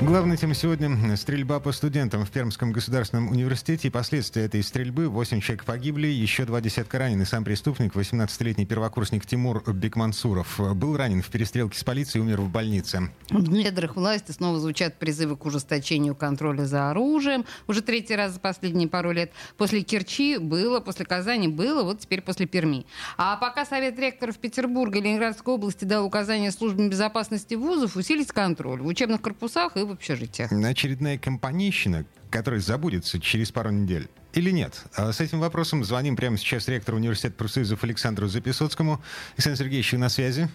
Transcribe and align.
Главная 0.00 0.36
тема 0.36 0.54
сегодня– 0.54 1.16
стрельба 1.16 1.58
по 1.58 1.72
студентам 1.72 2.24
в 2.24 2.30
Пермском 2.30 2.70
государственном 2.70 3.30
университете 3.30 3.88
и 3.88 3.90
последствия 3.90 4.44
этой 4.44 4.62
стрельбы. 4.62 5.08
Восемь 5.08 5.40
человек 5.40 5.64
погибли, 5.64 6.06
еще 6.06 6.44
два 6.44 6.60
десятка 6.60 7.00
ранены. 7.00 7.26
Сам 7.26 7.42
преступник, 7.42 7.94
18-летний 7.94 8.64
первокурсник 8.64 9.26
Тимур 9.26 9.64
Бекмансуров, 9.68 10.60
был 10.76 10.96
ранен 10.96 11.20
в 11.20 11.28
перестрелке 11.28 11.76
с 11.76 11.82
полицией 11.82 12.22
и 12.22 12.26
умер 12.28 12.42
в 12.42 12.48
больнице. 12.48 13.10
В 13.28 13.50
недрах 13.50 13.96
власти 13.96 14.30
снова 14.30 14.60
звучат 14.60 15.00
призывы 15.00 15.36
к 15.36 15.44
ужесточению 15.44 16.14
контроля 16.14 16.62
за 16.64 16.90
оружием. 16.90 17.44
Уже 17.66 17.82
третий 17.82 18.14
раз 18.14 18.34
за 18.34 18.40
последние 18.40 18.86
пару 18.86 19.10
лет. 19.10 19.32
После 19.56 19.82
Керчи 19.82 20.38
было, 20.38 20.78
после 20.78 21.06
Казани 21.06 21.48
было, 21.48 21.82
вот 21.82 21.98
теперь 21.98 22.22
после 22.22 22.46
Перми. 22.46 22.86
А 23.16 23.36
пока 23.36 23.66
Совет 23.66 23.98
ректоров 23.98 24.38
Петербурга 24.38 24.98
и 24.98 25.02
Ленинградской 25.02 25.54
области 25.54 25.84
дал 25.84 26.06
указание 26.06 26.52
службам 26.52 26.88
безопасности 26.88 27.56
вузов 27.56 27.96
усилить 27.96 28.30
контроль 28.30 28.80
в 28.80 28.86
учебных 28.86 29.20
корпусах 29.20 29.76
и 29.76 29.87
в 29.88 29.92
общежитиях. 29.92 30.52
Очередная 30.52 31.18
компанейщина, 31.18 32.04
которая 32.30 32.60
забудется 32.60 33.20
через 33.20 33.50
пару 33.50 33.70
недель. 33.70 34.08
Или 34.34 34.50
нет? 34.50 34.84
А 34.94 35.12
с 35.12 35.20
этим 35.20 35.40
вопросом 35.40 35.82
звоним 35.84 36.14
прямо 36.14 36.36
сейчас 36.36 36.68
ректору 36.68 36.98
университета 36.98 37.34
профсоюзов 37.36 37.82
Александру 37.82 38.28
Записоцкому. 38.28 39.00
Александр 39.36 39.58
Сергеевич, 39.58 39.92
вы 39.92 39.98
на 39.98 40.08
связи? 40.08 40.48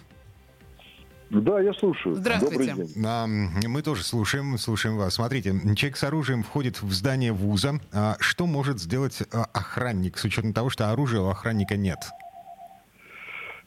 Да, 1.30 1.60
я 1.60 1.72
слушаю. 1.74 2.14
Здравствуйте. 2.14 2.70
Добрый 2.70 2.86
день. 2.86 3.04
А, 3.04 3.26
мы 3.26 3.82
тоже 3.82 4.04
слушаем, 4.04 4.56
слушаем 4.58 4.96
вас. 4.96 5.14
Смотрите, 5.14 5.52
человек 5.74 5.96
с 5.96 6.04
оружием 6.04 6.42
входит 6.42 6.80
в 6.80 6.92
здание 6.92 7.32
вуза. 7.32 7.80
А 7.92 8.16
что 8.20 8.46
может 8.46 8.78
сделать 8.78 9.22
а, 9.32 9.44
охранник 9.52 10.16
с 10.18 10.24
учетом 10.24 10.52
того, 10.52 10.70
что 10.70 10.90
оружия 10.90 11.20
у 11.20 11.28
охранника 11.28 11.76
нет? 11.76 11.98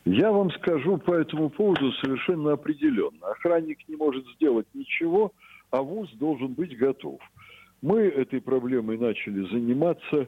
Я 0.06 0.32
вам 0.32 0.50
скажу 0.52 0.98
по 0.98 1.14
этому 1.14 1.50
поводу 1.50 1.92
совершенно 1.94 2.54
определенно. 2.54 3.28
Охранник 3.28 3.80
не 3.90 3.98
может 3.98 4.26
сделать 4.36 4.68
ничего, 4.74 5.34
а 5.72 5.82
ВУЗ 5.82 6.10
должен 6.14 6.54
быть 6.54 6.78
готов. 6.78 7.20
Мы 7.82 8.02
этой 8.02 8.42
проблемой 8.42 8.98
начали 8.98 9.48
заниматься 9.52 10.28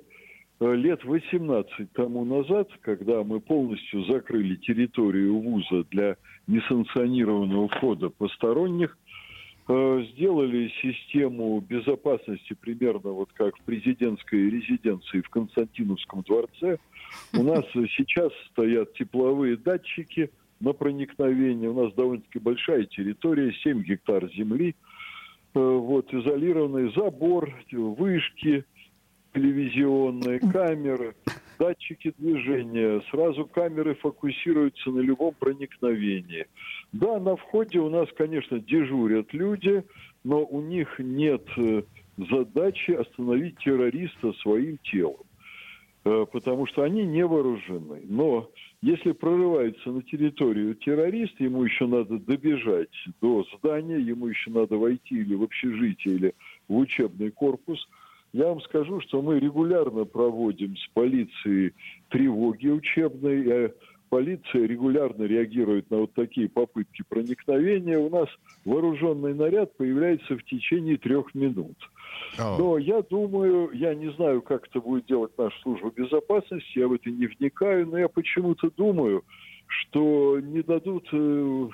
э, 0.60 0.76
лет 0.76 1.04
18 1.04 1.92
тому 1.94 2.26
назад, 2.26 2.70
когда 2.82 3.24
мы 3.24 3.40
полностью 3.40 4.06
закрыли 4.06 4.56
территорию 4.56 5.40
ВУЗа 5.40 5.86
для 5.90 6.18
несанкционированного 6.48 7.70
входа 7.70 8.10
посторонних, 8.10 8.98
э, 9.68 10.06
сделали 10.12 10.72
систему 10.82 11.60
безопасности 11.62 12.54
примерно 12.54 13.12
вот 13.12 13.30
как 13.34 13.58
в 13.58 13.62
президентской 13.64 14.50
резиденции 14.50 15.22
в 15.22 15.30
Константиновском 15.30 16.22
дворце. 16.22 16.78
У 17.34 17.44
нас 17.44 17.66
сейчас 17.74 18.32
стоят 18.52 18.94
тепловые 18.94 19.58
датчики 19.58 20.30
на 20.60 20.74
проникновение. 20.74 21.70
У 21.70 21.84
нас 21.86 21.94
довольно-таки 21.96 22.38
большая 22.38 22.84
территория, 22.84 23.54
7 23.64 23.82
гектар 23.82 24.30
земли– 24.34 24.76
вот, 25.54 26.14
изолированный 26.14 26.94
забор, 26.94 27.54
вышки 27.72 28.66
телевизионные, 29.34 30.40
камеры, 30.40 31.16
датчики 31.58 32.14
движения. 32.18 33.02
Сразу 33.12 33.46
камеры 33.46 33.96
фокусируются 33.96 34.90
на 34.90 35.00
любом 35.00 35.34
проникновении. 35.38 36.48
Да, 36.92 37.20
на 37.20 37.36
входе 37.36 37.80
у 37.80 37.90
нас, 37.90 38.10
конечно, 38.18 38.60
дежурят 38.60 39.34
люди, 39.34 39.84
но 40.24 40.44
у 40.44 40.62
них 40.62 40.96
нет 41.00 41.44
э, 41.58 41.84
задачи 42.18 42.92
остановить 42.92 43.58
террориста 43.60 44.34
своим 44.42 44.78
телом. 44.84 45.29
Э, 46.06 46.26
потому 46.32 46.66
что 46.66 46.84
они 46.84 47.06
не 47.06 47.26
вооружены. 47.26 48.02
Но 48.08 48.50
если 48.82 49.12
прорывается 49.12 49.92
на 49.92 50.02
территорию 50.02 50.76
террорист, 50.76 51.38
ему 51.40 51.64
еще 51.64 51.88
надо 51.88 52.18
добежать 52.20 52.90
до 53.22 53.46
здания, 53.58 54.00
ему 54.00 54.28
еще 54.28 54.50
надо 54.50 54.78
войти 54.78 55.16
или 55.16 55.36
в 55.36 55.44
общежитие, 55.44 56.16
или 56.16 56.34
в 56.70 56.78
учебный 56.78 57.32
корпус. 57.32 57.86
Я 58.32 58.48
вам 58.48 58.62
скажу, 58.62 59.02
что 59.02 59.22
мы 59.22 59.40
регулярно 59.40 60.06
проводим 60.06 60.78
с 60.78 60.88
полицией 60.94 61.74
тревоги 62.10 62.68
учебные, 62.68 63.74
полиция 64.10 64.66
регулярно 64.66 65.24
реагирует 65.24 65.90
на 65.90 65.98
вот 66.00 66.14
такие 66.14 66.50
попытки 66.50 67.04
проникновения. 67.08 67.98
У 67.98 68.10
нас 68.10 68.28
вооруженный 68.66 69.34
наряд 69.34 69.76
появляется 69.78 70.36
в 70.36 70.44
течение 70.44 70.98
трех 70.98 71.34
минут. 71.36 71.78
Но 72.38 72.78
я 72.78 73.02
думаю, 73.02 73.72
я 73.74 73.94
не 73.96 74.12
знаю, 74.14 74.42
как 74.42 74.68
это 74.68 74.80
будет 74.82 75.06
делать 75.06 75.32
наша 75.38 75.60
служба 75.62 75.92
безопасности, 75.92 76.80
я 76.80 76.88
в 76.88 76.94
это 76.94 77.10
не 77.10 77.28
вникаю, 77.28 77.88
но 77.88 77.98
я 77.98 78.08
почему-то 78.08 78.72
думаю, 78.76 79.24
что 79.70 80.40
не 80.40 80.64
дадут, 80.64 81.08
э, 81.14 81.70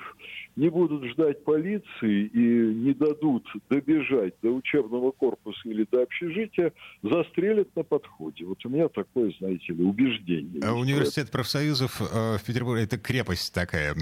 не 0.56 0.68
будут 0.68 1.04
ждать 1.12 1.42
полиции 1.44 2.26
и 2.26 2.74
не 2.74 2.92
дадут 2.92 3.46
добежать 3.70 4.34
до 4.42 4.50
учебного 4.50 5.12
корпуса 5.12 5.60
или 5.64 5.86
до 5.90 6.02
общежития, 6.02 6.72
застрелят 7.02 7.74
на 7.74 7.82
подходе. 7.82 8.44
Вот 8.44 8.64
у 8.64 8.68
меня 8.68 8.88
такое, 8.88 9.32
знаете 9.38 9.72
ли, 9.72 9.82
убеждение. 9.82 10.62
А 10.62 10.74
университет 10.74 11.30
профсоюзов 11.30 12.00
э, 12.00 12.36
в 12.38 12.44
Петербурге 12.44 12.84
это 12.84 12.98
крепость 12.98 13.52
такая. 13.52 13.96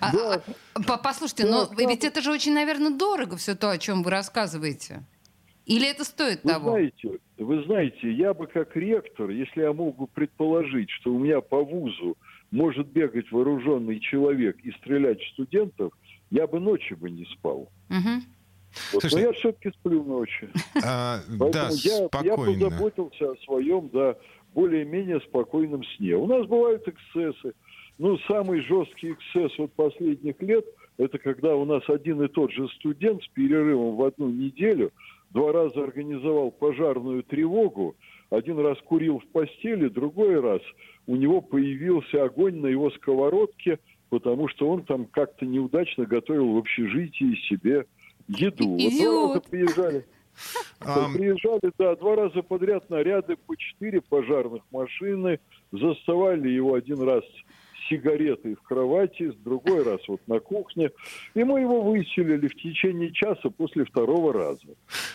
А, 0.00 0.12
а, 0.74 0.96
послушайте, 0.98 1.46
но 1.46 1.68
ведь 1.76 2.04
это 2.04 2.22
же 2.22 2.30
очень, 2.30 2.54
наверное, 2.54 2.96
дорого 2.96 3.36
все 3.36 3.54
то, 3.56 3.70
о 3.70 3.78
чем 3.78 4.02
вы 4.02 4.10
рассказываете. 4.10 5.04
Или 5.70 5.88
это 5.88 6.02
стоит 6.02 6.42
вы 6.42 6.50
того? 6.50 6.70
Знаете, 6.70 7.20
вы 7.38 7.62
знаете, 7.62 8.10
я 8.10 8.34
бы 8.34 8.48
как 8.48 8.74
ректор, 8.74 9.30
если 9.30 9.60
я 9.60 9.72
мог 9.72 9.96
бы 9.96 10.08
предположить, 10.08 10.90
что 10.90 11.14
у 11.14 11.18
меня 11.20 11.40
по 11.40 11.64
вузу 11.64 12.18
может 12.50 12.88
бегать 12.88 13.30
вооруженный 13.30 14.00
человек 14.00 14.58
и 14.64 14.72
стрелять 14.72 15.20
в 15.22 15.28
студентов, 15.28 15.92
я 16.30 16.48
бы 16.48 16.58
ночи 16.58 16.94
бы 16.94 17.08
не 17.08 17.24
спал. 17.26 17.70
Угу. 17.88 18.94
Вот, 18.94 19.12
но 19.12 19.18
я 19.20 19.32
все-таки 19.32 19.70
сплю 19.78 20.02
ночи. 20.02 20.48
А, 20.84 21.20
Поэтому 21.28 21.52
да, 21.52 21.68
я, 21.84 21.98
я 21.98 22.06
спокойно. 22.08 22.64
позаботился 22.64 23.30
о 23.30 23.36
своем, 23.44 23.90
да, 23.92 24.16
более-менее 24.54 25.20
спокойном 25.20 25.84
сне. 25.84 26.16
У 26.16 26.26
нас 26.26 26.48
бывают 26.48 26.82
эксцессы. 26.88 27.52
Ну, 27.98 28.18
самый 28.26 28.60
жесткий 28.62 29.12
эксцесс 29.12 29.56
вот 29.56 29.72
последних 29.74 30.42
лет, 30.42 30.64
это 30.98 31.18
когда 31.18 31.54
у 31.54 31.64
нас 31.64 31.88
один 31.88 32.22
и 32.22 32.28
тот 32.28 32.50
же 32.50 32.68
студент 32.70 33.22
с 33.22 33.28
перерывом 33.28 33.94
в 33.94 34.02
одну 34.02 34.30
неделю 34.30 34.90
два 35.30 35.52
раза 35.52 35.82
организовал 35.82 36.50
пожарную 36.50 37.22
тревогу, 37.22 37.96
один 38.30 38.58
раз 38.60 38.78
курил 38.84 39.18
в 39.18 39.26
постели, 39.28 39.88
другой 39.88 40.40
раз 40.40 40.60
у 41.06 41.16
него 41.16 41.40
появился 41.40 42.24
огонь 42.24 42.56
на 42.60 42.66
его 42.66 42.90
сковородке, 42.90 43.78
потому 44.08 44.48
что 44.48 44.68
он 44.68 44.84
там 44.84 45.06
как-то 45.06 45.46
неудачно 45.46 46.06
готовил 46.06 46.54
в 46.54 46.58
общежитии 46.58 47.34
себе 47.48 47.86
еду. 48.28 48.68
Вот 48.68 48.92
два 48.92 49.28
раза 49.28 49.40
приезжали. 49.50 50.04
Приезжали, 51.14 51.72
да, 51.78 51.96
два 51.96 52.16
раза 52.16 52.42
подряд 52.42 52.88
наряды 52.88 53.36
по 53.36 53.56
четыре 53.56 54.00
пожарных 54.00 54.62
машины, 54.70 55.40
заставали 55.72 56.48
его 56.48 56.74
один 56.74 57.02
раз 57.02 57.24
сигаретой 57.90 58.54
в 58.54 58.62
кровати, 58.62 59.32
другой 59.44 59.82
раз 59.82 60.00
вот 60.08 60.20
на 60.26 60.38
кухне. 60.40 60.90
И 61.34 61.44
мы 61.44 61.60
его 61.60 61.82
выселили 61.82 62.46
в 62.48 62.54
течение 62.54 63.12
часа 63.12 63.50
после 63.50 63.84
второго 63.84 64.32
раза. 64.32 64.68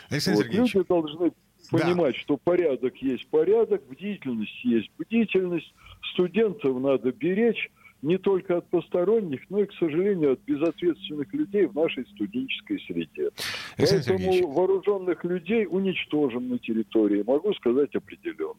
Александр 0.09 0.37
Вот, 0.37 0.45
Сергеевич, 0.45 0.75
люди 0.75 0.87
должны 0.87 1.31
понимать, 1.71 2.15
что 2.17 2.37
порядок 2.37 2.95
есть 2.97 3.27
порядок, 3.27 3.81
бдительность 3.89 4.63
есть 4.63 4.89
бдительность, 4.99 5.73
студентов 6.13 6.79
надо 6.79 7.11
беречь 7.11 7.71
не 8.01 8.19
только 8.19 8.57
от 8.57 8.69
посторонних, 8.69 9.41
но 9.49 9.61
и, 9.61 9.65
к 9.65 9.73
сожалению, 9.73 10.33
от 10.33 10.39
безответственных 10.41 11.33
людей 11.33 11.65
в 11.65 11.73
нашей 11.73 12.05
студенческой 12.05 12.79
среде. 12.81 13.31
Александр 13.77 14.05
Поэтому 14.07 14.19
Сергеевич. 14.19 14.55
вооруженных 14.55 15.23
людей 15.23 15.67
уничтожим 15.67 16.49
на 16.49 16.59
территории, 16.59 17.23
могу 17.25 17.51
сказать 17.55 17.95
определенно. 17.95 18.53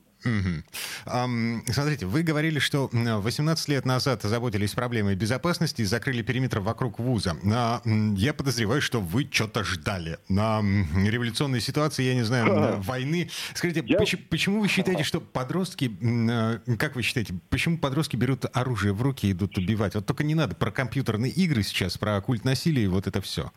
Ам, 1.06 1.62
Смотрите, 1.66 2.06
вы 2.06 2.22
говорили, 2.22 2.58
что 2.58 2.90
м, 2.92 3.20
18 3.20 3.68
лет 3.68 3.84
назад 3.84 4.24
озаботились 4.24 4.72
проблемой 4.74 5.14
безопасности 5.14 5.82
и 5.82 5.84
закрыли 5.84 6.22
периметр 6.22 6.60
вокруг 6.60 6.98
вуза. 6.98 7.36
А, 7.52 7.80
Я 8.16 8.34
подозреваю, 8.34 8.80
что 8.80 9.00
вы 9.00 9.28
что-то 9.30 9.62
ждали. 9.64 10.18
На 10.28 10.60
революционной 10.60 11.60
ситуации, 11.60 12.02
я 12.04 12.14
не 12.14 12.22
знаю, 12.22 12.80
войны. 12.82 13.28
Скажите, 13.54 13.84
Я- 13.86 13.98
поч- 13.98 14.16
почему 14.28 14.60
вы 14.60 14.68
считаете, 14.68 15.04
что 15.04 15.20
подростки, 15.20 15.90
а, 16.30 16.60
как 16.78 16.96
вы 16.96 17.02
считаете, 17.02 17.34
почему 17.50 17.78
подростки 17.78 18.16
берут 18.16 18.44
оружие 18.52 18.92
в 18.92 19.02
руки 19.02 19.28
и 19.28 19.32
идут 19.32 19.56
убивать? 19.58 19.94
Вот 19.94 20.06
только 20.06 20.24
не 20.24 20.34
надо 20.34 20.54
про 20.56 20.70
компьютерные 20.70 21.30
игры 21.32 21.62
сейчас, 21.62 21.96
про 21.98 22.20
культ 22.20 22.44
насилия 22.44 22.84
и 22.84 22.88
вот 22.88 23.06
это 23.06 23.20
все. 23.20 23.50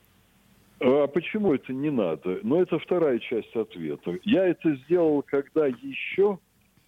А 0.82 1.08
почему 1.08 1.54
это 1.54 1.74
не 1.74 1.90
надо? 1.92 2.40
Но 2.44 2.62
это 2.62 2.80
вторая 2.80 3.20
часть 3.20 3.54
ответа. 3.56 4.18
Я 4.24 4.46
это 4.48 4.76
сделал, 4.86 5.22
когда 5.24 5.68
еще 5.68 6.40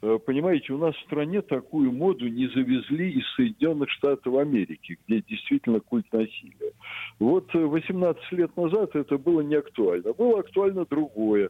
понимаете, 0.02 0.74
у 0.74 0.78
нас 0.78 0.96
в 0.96 1.02
стране 1.02 1.42
такую 1.42 1.92
моду 1.92 2.28
не 2.28 2.48
завезли 2.48 3.12
из 3.12 3.36
Соединенных 3.36 3.90
Штатов 3.92 4.36
Америки, 4.36 4.98
где 5.08 5.22
действительно 5.22 5.80
культ 5.80 6.12
насилия. 6.12 6.74
Вот 7.20 7.54
18 7.54 8.22
э, 8.32 8.36
лет 8.36 8.58
назад 8.58 8.96
это 8.96 9.18
было 9.18 9.42
не 9.42 9.56
актуально. 9.56 10.14
Было 10.14 10.40
актуально 10.40 10.86
другое. 10.86 11.50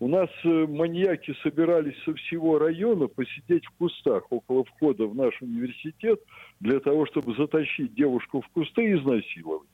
У 0.00 0.08
нас 0.08 0.28
э, 0.44 0.66
маньяки 0.68 1.34
собирались 1.42 1.96
со 2.04 2.12
всего 2.14 2.58
района 2.58 3.06
посидеть 3.06 3.64
в 3.66 3.70
кустах 3.78 4.24
около 4.30 4.64
входа 4.64 5.06
в 5.06 5.14
наш 5.14 5.40
университет 5.40 6.20
для 6.60 6.80
того, 6.80 7.06
чтобы 7.06 7.34
затащить 7.36 7.94
девушку 7.94 8.40
в 8.40 8.48
кусты 8.48 8.90
и 8.90 8.94
изнасиловать. 8.96 9.68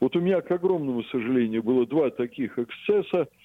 Вот 0.00 0.14
у 0.14 0.20
меня, 0.20 0.42
к 0.42 0.50
огромному 0.50 1.02
сожалению, 1.04 1.62
было 1.62 1.86
два 1.86 2.10
таких 2.10 2.58
эксцесса– 2.58 3.28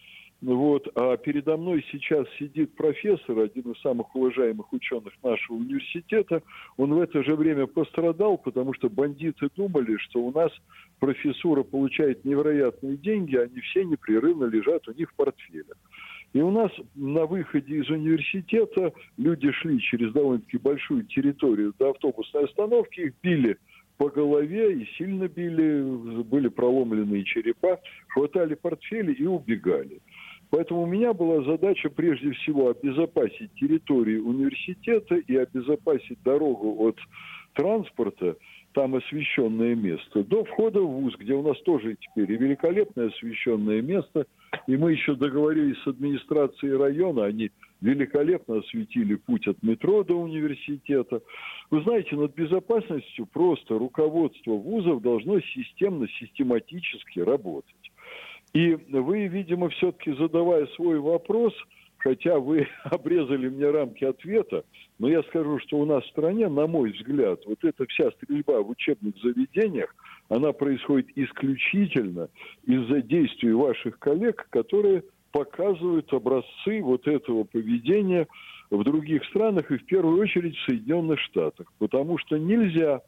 вот. 0.44 0.90
А 0.95 1.16
передо 1.16 1.56
мной 1.56 1.86
сейчас 1.90 2.28
сидит 2.38 2.75
профессор, 2.75 3.40
один 3.40 3.72
из 3.72 3.81
самых 3.81 4.13
уважаемых 4.13 4.74
ученых 4.74 5.13
нашего 5.24 5.56
университета. 5.56 6.44
Он 6.75 6.94
в 6.94 7.00
это 7.00 7.24
же 7.24 7.36
время 7.36 7.66
пострадал, 7.66 8.38
потому 8.38 8.74
что 8.74 8.90
бандиты 8.90 9.48
думали, 9.56 9.95
что 9.98 10.19
у 10.19 10.31
нас 10.31 10.51
профессура 11.00 11.63
получает 11.63 12.25
невероятные 12.25 12.98
деньги, 12.98 13.38
они 13.38 13.62
все 13.62 13.86
непрерывно 13.86 14.45
лежат 14.45 14.86
у 14.90 14.94
них 14.94 15.10
в 15.12 15.16
портфелях. 15.16 15.78
И 16.34 16.42
у 16.42 16.51
нас 16.51 16.72
на 16.96 17.25
выходе 17.25 17.75
из 17.78 17.89
университета 17.89 18.92
люди 19.18 19.50
шли 19.51 19.80
через 19.80 20.12
довольно-таки 20.12 20.57
большую 20.57 21.04
территорию 21.04 21.74
до 21.80 21.92
автобусной 21.92 22.46
остановки, 22.46 23.01
их 23.01 23.13
били 23.22 23.57
по 23.98 24.10
голове 24.10 24.74
и 24.74 24.86
сильно 24.98 25.28
били, 25.28 26.24
были 26.24 26.48
проломленные 26.48 27.24
черепа, 27.24 27.80
хватали 28.07 28.56
портфели 28.56 29.13
и 29.13 29.25
убегали. 29.25 30.01
Поэтому 30.54 30.84
у 30.84 30.86
меня 30.86 31.14
была 31.14 31.44
задача 31.44 31.90
прежде 31.90 32.32
всего 32.34 32.70
обезопасить 32.70 33.52
территорию 33.56 34.24
университета 34.28 35.16
и 35.16 35.36
обезопасить 35.36 36.22
дорогу 36.22 36.76
от 36.78 36.96
транспорта, 37.54 38.38
там 38.74 38.94
освещенное 38.94 39.74
место, 39.74 40.24
до 40.24 40.44
входа 40.44 40.80
в 40.80 40.86
ВУЗ, 40.86 41.16
где 41.18 41.34
у 41.34 41.42
нас 41.42 41.60
тоже 41.64 41.96
теперь 42.00 42.32
великолепное 42.38 43.08
освещенное 43.08 43.82
место. 43.82 44.28
И 44.68 44.78
мы 44.78 44.92
еще 44.92 45.16
договорились 45.16 45.82
с 45.82 45.88
администрацией 45.88 46.78
района, 46.78 47.26
они 47.26 47.50
великолепно 47.82 48.60
осветили 48.60 49.16
путь 49.16 49.48
от 49.48 49.64
метро 49.64 50.04
до 50.04 50.14
университета. 50.14 51.24
Вы 51.72 51.82
знаете, 51.82 52.16
над 52.16 52.36
безопасностью 52.36 53.26
просто 53.26 53.80
руководство 53.80 54.52
вузов 54.52 55.02
должно 55.02 55.40
системно, 55.40 56.08
систематически 56.20 57.22
работать. 57.22 57.74
И 58.54 58.76
вы, 58.76 59.28
видимо, 59.28 59.70
все-таки 59.70 60.14
задавая 60.14 60.68
свой 60.76 61.00
вопрос, 61.00 61.54
хотя 61.98 62.38
вы 62.38 62.68
обрезали 62.84 63.50
мне 63.50 63.70
рамки 63.70 64.04
ответа, 64.04 64.64
но 65.00 65.10
я 65.10 65.24
скажу, 65.24 65.60
что 65.60 65.78
у 65.78 65.86
нас 65.86 66.04
в 66.04 66.10
стране, 66.10 66.48
на 66.50 66.68
мой 66.68 66.92
взгляд, 66.92 67.42
вот 67.46 67.64
эта 67.64 67.86
вся 67.88 68.12
стрельба 68.12 68.62
в 68.62 68.70
учебных 68.70 69.16
заведениях, 69.24 69.96
она 70.30 70.54
происходит 70.54 71.08
исключительно 71.16 72.30
из-за 72.66 73.02
действий 73.02 73.54
ваших 73.54 73.98
коллег, 74.00 74.48
которые 74.52 75.04
показывают 75.32 76.14
образцы 76.14 76.82
вот 76.82 77.08
этого 77.08 77.44
поведения 77.44 78.28
в 78.70 78.84
других 78.84 79.26
странах 79.26 79.72
и 79.72 79.78
в 79.78 79.86
первую 79.86 80.22
очередь 80.22 80.56
в 80.56 80.66
Соединенных 80.66 81.20
Штатах. 81.20 81.72
Потому 81.80 82.20
что 82.20 82.38
нельзя 82.38 83.02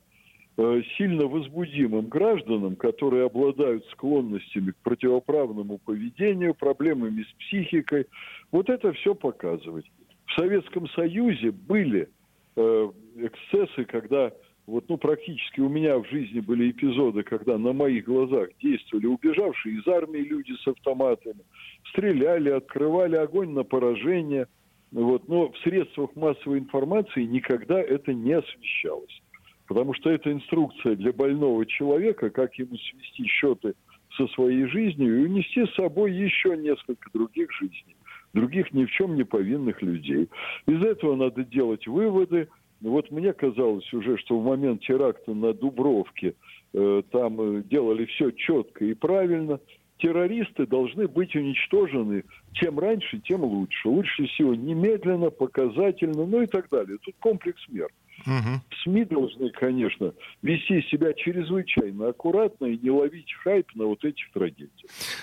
сильно 0.97 1.27
возбудимым 1.27 2.07
гражданам, 2.07 2.75
которые 2.75 3.25
обладают 3.25 3.85
склонностями 3.87 4.71
к 4.71 4.77
противоправному 4.77 5.79
поведению, 5.79 6.53
проблемами 6.53 7.23
с 7.23 7.33
психикой. 7.39 8.07
Вот 8.51 8.69
это 8.69 8.93
все 8.93 9.15
показывать. 9.15 9.85
В 10.27 10.33
Советском 10.39 10.87
Союзе 10.89 11.51
были 11.51 12.07
э, 12.55 12.91
эксцессы, 13.17 13.85
когда 13.85 14.31
вот, 14.67 14.85
ну, 14.89 14.97
практически 14.97 15.59
у 15.59 15.69
меня 15.69 15.99
в 15.99 16.07
жизни 16.07 16.39
были 16.39 16.71
эпизоды, 16.71 17.21
когда 17.23 17.57
на 17.57 17.71
моих 17.71 18.05
глазах 18.05 18.49
действовали 18.61 19.05
убежавшие 19.05 19.77
из 19.77 19.87
армии 19.87 20.19
люди 20.19 20.53
с 20.53 20.67
автоматами, 20.67 21.41
стреляли, 21.89 22.49
открывали 22.49 23.15
огонь 23.15 23.51
на 23.51 23.63
поражение. 23.63 24.47
Вот, 24.91 25.27
но 25.27 25.51
в 25.51 25.57
средствах 25.59 26.15
массовой 26.15 26.59
информации 26.59 27.25
никогда 27.25 27.79
это 27.79 28.13
не 28.13 28.33
освещалось. 28.33 29.21
Потому 29.67 29.93
что 29.93 30.09
это 30.09 30.31
инструкция 30.31 30.95
для 30.95 31.11
больного 31.11 31.65
человека, 31.65 32.29
как 32.29 32.55
ему 32.55 32.77
свести 32.77 33.25
счеты 33.25 33.73
со 34.15 34.27
своей 34.27 34.65
жизнью 34.67 35.21
и 35.21 35.25
унести 35.25 35.65
с 35.65 35.75
собой 35.75 36.13
еще 36.13 36.55
несколько 36.55 37.09
других 37.11 37.51
жизней, 37.53 37.95
других 38.33 38.71
ни 38.73 38.85
в 38.85 38.91
чем 38.91 39.15
не 39.15 39.23
повинных 39.23 39.81
людей. 39.81 40.29
Из 40.67 40.83
этого 40.83 41.15
надо 41.15 41.43
делать 41.43 41.87
выводы. 41.87 42.47
Вот 42.81 43.09
мне 43.09 43.33
казалось 43.33 43.91
уже, 43.93 44.17
что 44.17 44.39
в 44.39 44.45
момент 44.45 44.81
теракта 44.81 45.33
на 45.33 45.53
Дубровке 45.53 46.35
э, 46.73 47.01
там 47.11 47.41
э, 47.41 47.63
делали 47.63 48.05
все 48.05 48.31
четко 48.31 48.85
и 48.85 48.93
правильно. 48.93 49.59
Террористы 49.97 50.67
должны 50.67 51.07
быть 51.07 51.35
уничтожены 51.35 52.23
чем 52.55 52.79
раньше, 52.79 53.19
тем 53.19 53.43
лучше. 53.43 53.87
Лучше 53.87 54.25
всего 54.27 54.55
немедленно, 54.55 55.29
показательно, 55.29 56.25
ну 56.25 56.41
и 56.41 56.47
так 56.47 56.69
далее. 56.69 56.97
Тут 57.03 57.15
комплекс 57.19 57.61
мер. 57.69 57.89
Угу. 58.25 58.61
СМИ 58.83 59.05
должны, 59.05 59.49
конечно, 59.51 60.13
вести 60.41 60.81
себя 60.89 61.13
чрезвычайно 61.13 62.09
аккуратно 62.09 62.65
и 62.65 62.77
не 62.77 62.89
ловить 62.89 63.31
хайп 63.43 63.67
на 63.75 63.85
вот 63.85 64.03
этих 64.03 64.31
трагедиях. 64.33 64.69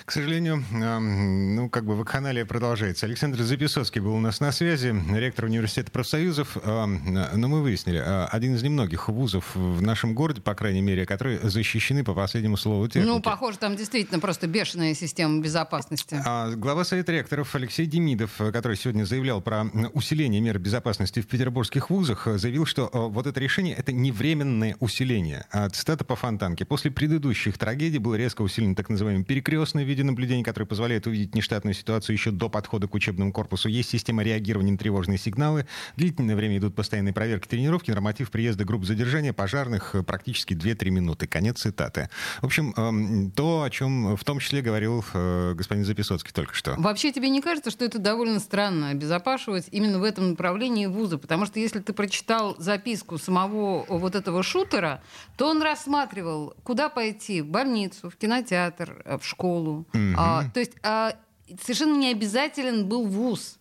К 0.05 0.11
сожалению, 0.11 0.63
ну, 0.71 1.69
как 1.69 1.85
бы 1.85 1.95
вакханалия 1.95 2.45
продолжается. 2.45 3.05
Александр 3.05 3.39
Записовский 3.39 3.99
был 3.99 4.15
у 4.15 4.19
нас 4.19 4.39
на 4.39 4.51
связи, 4.51 4.95
ректор 5.13 5.45
университета 5.45 5.91
профсоюзов. 5.91 6.57
Но 6.65 7.47
мы 7.47 7.61
выяснили, 7.61 7.97
а, 7.97 8.27
один 8.31 8.55
из 8.55 8.63
немногих 8.63 9.09
вузов 9.09 9.53
в 9.55 9.81
нашем 9.81 10.15
городе, 10.15 10.41
по 10.41 10.55
крайней 10.55 10.81
мере, 10.81 11.05
которые 11.05 11.39
защищены 11.39 12.03
по 12.03 12.13
последнему 12.13 12.57
слову 12.57 12.87
техники. 12.87 13.07
Ну, 13.07 13.21
похоже, 13.21 13.57
там 13.57 13.75
действительно 13.75 14.19
просто 14.19 14.47
бешеная 14.47 14.93
система 14.93 15.41
безопасности. 15.41 16.17
А 16.25 16.51
глава 16.51 16.85
Совета 16.85 17.11
ректоров 17.11 17.53
Алексей 17.55 17.85
Демидов, 17.85 18.37
который 18.37 18.77
сегодня 18.77 19.03
заявлял 19.03 19.41
про 19.41 19.65
усиление 19.93 20.39
мер 20.39 20.57
безопасности 20.57 21.19
в 21.19 21.27
петербургских 21.27 21.89
вузах, 21.89 22.27
заявил, 22.35 22.65
что 22.65 22.89
Э, 22.92 22.92
вот 22.93 23.27
это 23.27 23.39
решение— 23.39 23.75
это 23.77 23.91
не 23.91 24.11
временное 24.11 24.75
усиление. 24.79 25.45
А 25.51 25.69
цитата 25.69 26.05
по 26.05 26.15
Фонтанке. 26.15 26.65
После 26.65 26.91
предыдущих 26.91 27.57
трагедий 27.57 27.97
был 27.97 28.15
резко 28.15 28.41
усилен 28.43 28.75
так 28.75 28.89
называемый 28.89 29.25
перекрестное 29.25 29.83
виде 29.83 30.03
наблюдения, 30.03 30.43
которое 30.43 30.65
позволяет 30.65 31.07
увидеть 31.07 31.35
нештатную 31.35 31.73
ситуацию 31.73 32.15
еще 32.15 32.31
до 32.31 32.49
подхода 32.49 32.87
к 32.87 32.93
учебному 32.93 33.33
корпусу. 33.33 33.67
Есть 33.67 33.89
система 33.89 34.23
реагирования 34.23 34.73
на 34.73 34.77
тревожные 34.77 35.17
сигналы. 35.17 35.65
Длительное 35.97 36.35
время 36.35 36.57
идут 36.57 36.75
постоянные 36.75 37.13
проверки, 37.13 37.47
тренировки. 37.47 37.91
Норматив 37.91 38.31
приезда 38.31 38.63
групп 38.63 38.85
задержания 38.85 39.33
пожарных 39.33 39.95
э, 39.95 40.03
практически 40.03 40.53
2-3 40.53 40.89
минуты. 40.91 41.27
Конец 41.27 41.61
цитаты. 41.61 42.09
В 42.41 42.45
общем, 42.45 42.73
эм, 42.77 43.31
то, 43.31 43.63
о 43.63 43.69
чем 43.69 44.15
в 44.15 44.23
том 44.23 44.39
числе 44.39 44.61
говорил 44.61 45.03
э, 45.13 45.53
господин 45.55 45.83
Записоцкий 45.85 46.31
только 46.31 46.53
что. 46.53 46.75
Вообще 46.77 47.11
тебе 47.11 47.29
не 47.29 47.41
кажется, 47.41 47.71
что 47.71 47.85
это 47.85 47.97
довольно 47.97 48.39
странно 48.39 48.89
обезопашивать 48.89 49.67
именно 49.71 49.99
в 49.99 50.03
этом 50.03 50.31
направлении 50.31 50.85
вуза? 50.85 51.17
Потому 51.17 51.45
что 51.45 51.59
если 51.59 51.79
ты 51.79 51.93
прочитал 51.93 52.55
запись 52.59 52.82
записку 52.83 53.17
самого 53.17 53.85
вот 53.87 54.15
этого 54.15 54.43
шутера, 54.43 55.01
то 55.37 55.49
он 55.49 55.61
рассматривал, 55.61 56.53
куда 56.63 56.89
пойти, 56.89 57.41
в 57.41 57.47
больницу, 57.47 58.09
в 58.09 58.15
кинотеатр, 58.15 59.01
э, 59.05 59.17
в 59.17 59.25
школу. 59.25 59.85
Mm-hmm. 59.93 60.15
А, 60.17 60.49
то 60.53 60.59
есть 60.59 60.73
а, 60.83 61.15
совершенно 61.61 61.97
не 61.97 62.11
обязателен 62.11 62.87
был 62.87 63.05
вуз. 63.05 63.59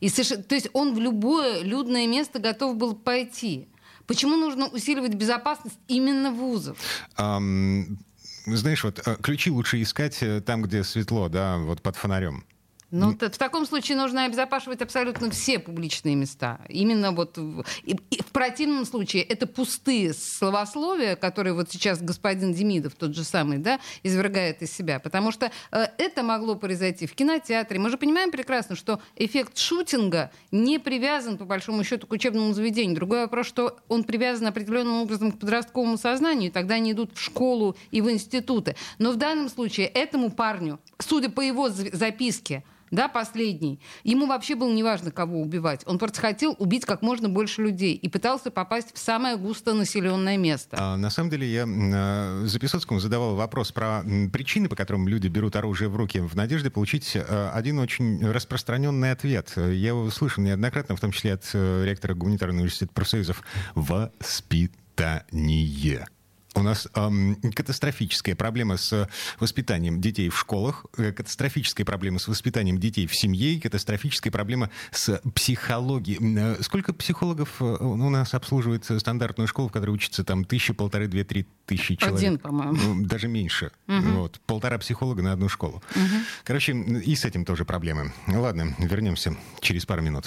И 0.00 0.08
совершенно, 0.08 0.42
то 0.42 0.54
есть 0.54 0.68
он 0.72 0.94
в 0.94 1.00
любое 1.00 1.62
людное 1.62 2.06
место 2.06 2.38
готов 2.38 2.76
был 2.76 2.94
пойти. 2.94 3.68
Почему 4.06 4.36
нужно 4.36 4.66
усиливать 4.66 5.14
безопасность 5.14 5.78
именно 5.88 6.32
вузов? 6.32 6.76
Um, 7.16 7.98
знаешь, 8.46 8.82
вот 8.84 9.00
э, 9.06 9.16
ключи 9.22 9.50
лучше 9.50 9.80
искать 9.80 10.22
э, 10.22 10.40
там, 10.40 10.62
где 10.62 10.82
светло, 10.82 11.28
да, 11.28 11.58
вот 11.58 11.82
под 11.82 11.96
фонарем. 11.96 12.44
Ну, 12.92 13.16
в 13.18 13.38
таком 13.38 13.64
случае 13.64 13.96
нужно 13.96 14.26
обезопашивать 14.26 14.82
абсолютно 14.82 15.30
все 15.30 15.58
публичные 15.58 16.14
места. 16.14 16.60
Именно 16.68 17.12
вот 17.12 17.38
в, 17.38 17.64
и, 17.84 17.96
и 18.10 18.22
в 18.22 18.26
противном 18.26 18.84
случае 18.84 19.22
это 19.22 19.46
пустые 19.46 20.12
словословия, 20.12 21.16
которые 21.16 21.54
вот 21.54 21.72
сейчас 21.72 22.02
господин 22.02 22.52
Демидов, 22.52 22.94
тот 22.94 23.14
же 23.14 23.24
самый, 23.24 23.56
да, 23.56 23.80
извергает 24.02 24.60
из 24.60 24.72
себя. 24.72 25.00
Потому 25.00 25.32
что 25.32 25.50
э, 25.70 25.86
это 25.96 26.22
могло 26.22 26.54
произойти 26.54 27.06
в 27.06 27.14
кинотеатре. 27.14 27.78
Мы 27.78 27.88
же 27.88 27.96
понимаем 27.96 28.30
прекрасно, 28.30 28.76
что 28.76 29.00
эффект 29.16 29.56
шутинга 29.56 30.30
не 30.50 30.78
привязан, 30.78 31.38
по 31.38 31.46
большому 31.46 31.84
счету, 31.84 32.06
к 32.06 32.12
учебному 32.12 32.52
заведению. 32.52 32.96
Другой 32.96 33.20
вопрос, 33.20 33.46
что 33.46 33.78
он 33.88 34.04
привязан 34.04 34.48
определенным 34.48 35.00
образом 35.00 35.32
к 35.32 35.38
подростковому 35.38 35.96
сознанию, 35.96 36.50
и 36.50 36.52
тогда 36.52 36.74
они 36.74 36.92
идут 36.92 37.16
в 37.16 37.20
школу 37.22 37.74
и 37.90 38.02
в 38.02 38.10
институты. 38.10 38.76
Но 38.98 39.12
в 39.12 39.16
данном 39.16 39.48
случае 39.48 39.86
этому 39.86 40.30
парню, 40.30 40.78
судя 40.98 41.30
по 41.30 41.40
его 41.40 41.70
записке, 41.70 42.64
да, 42.92 43.08
последний, 43.08 43.80
ему 44.04 44.26
вообще 44.26 44.54
было 44.54 44.70
неважно, 44.70 45.10
кого 45.10 45.40
убивать. 45.40 45.80
Он 45.86 45.98
просто 45.98 46.20
хотел 46.20 46.54
убить 46.58 46.84
как 46.84 47.00
можно 47.00 47.30
больше 47.30 47.62
людей 47.62 47.94
и 47.94 48.08
пытался 48.08 48.50
попасть 48.50 48.94
в 48.94 48.98
самое 48.98 49.38
густонаселенное 49.38 50.36
место. 50.36 50.76
А, 50.78 50.98
на 50.98 51.08
самом 51.08 51.30
деле 51.30 51.50
я 51.50 51.64
э, 51.66 52.46
Записоцкому 52.46 53.00
задавал 53.00 53.34
вопрос 53.34 53.72
про 53.72 54.02
причины, 54.30 54.68
по 54.68 54.76
которым 54.76 55.08
люди 55.08 55.28
берут 55.28 55.56
оружие 55.56 55.88
в 55.88 55.96
руки, 55.96 56.20
в 56.20 56.36
надежде 56.36 56.70
получить 56.70 57.16
э, 57.16 57.50
один 57.54 57.78
очень 57.78 58.30
распространенный 58.30 59.12
ответ. 59.12 59.54
Я 59.56 59.88
его 59.88 60.10
слышал 60.10 60.44
неоднократно, 60.44 60.94
в 60.94 61.00
том 61.00 61.12
числе 61.12 61.32
от 61.32 61.48
э, 61.54 61.84
ректора 61.86 62.12
гуманитарного 62.12 62.60
университета 62.60 62.92
профсоюзов. 62.92 63.42
Воспитание. 63.74 66.06
У 66.54 66.62
нас 66.62 66.88
эм, 66.94 67.36
катастрофическая 67.54 68.34
проблема 68.34 68.76
с 68.76 69.08
воспитанием 69.40 70.00
детей 70.00 70.28
в 70.28 70.38
школах, 70.38 70.84
э, 70.98 71.12
катастрофическая 71.12 71.86
проблема 71.86 72.18
с 72.18 72.28
воспитанием 72.28 72.78
детей 72.78 73.06
в 73.06 73.16
семье, 73.16 73.60
катастрофическая 73.60 74.30
проблема 74.30 74.70
с 74.90 75.20
психологией. 75.34 76.18
Э, 76.38 76.62
сколько 76.62 76.92
психологов 76.92 77.60
э, 77.60 77.64
у 77.64 78.10
нас 78.10 78.34
обслуживает 78.34 78.84
стандартную 78.84 79.48
школу, 79.48 79.68
в 79.68 79.72
которой 79.72 79.92
учатся 79.92 80.24
там 80.24 80.44
тысяча, 80.44 80.74
полторы, 80.74 81.08
две, 81.08 81.24
три 81.24 81.46
тысячи 81.64 81.96
человек? 81.96 82.18
Один, 82.18 82.38
по-моему. 82.38 82.74
Ну, 82.74 83.06
даже 83.06 83.28
меньше. 83.28 83.70
Угу. 83.88 84.08
Вот, 84.12 84.40
полтора 84.46 84.78
психолога 84.78 85.22
на 85.22 85.32
одну 85.32 85.48
школу. 85.48 85.82
Угу. 85.94 86.16
Короче, 86.44 86.72
и 86.72 87.14
с 87.14 87.24
этим 87.24 87.44
тоже 87.44 87.64
проблемы. 87.64 88.12
Ладно, 88.26 88.74
вернемся 88.78 89.36
через 89.60 89.86
пару 89.86 90.02
минут. 90.02 90.26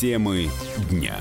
Темы 0.00 0.50
дня. 0.90 1.16